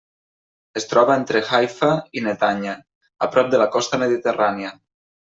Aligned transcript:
Es 0.79 0.87
troba 0.93 1.17
entre 1.23 1.41
Haifa 1.49 1.89
i 2.19 2.23
Netanya, 2.29 2.73
a 3.27 3.29
prop 3.37 3.53
de 3.53 3.61
la 3.63 3.69
costa 3.77 4.01
mediterrània. 4.05 4.73